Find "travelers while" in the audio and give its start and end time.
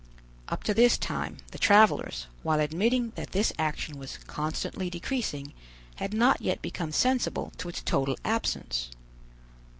1.59-2.59